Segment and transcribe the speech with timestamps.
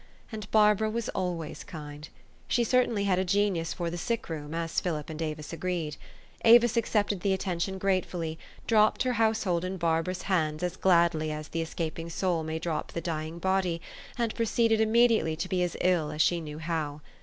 [0.31, 2.09] And Barbara was alwa} T s kind:
[2.47, 5.95] she certainly had a genius for the sick room, as Philip and Avis agreed.
[6.43, 11.49] Avis accepted the attention gratefully, dropped her house hold in Barbara's hands as gladly as
[11.49, 13.79] the escaping soul may drop the d}'ing bod} T,
[14.17, 17.01] and proceeded imme diately to be as ill as she knew how.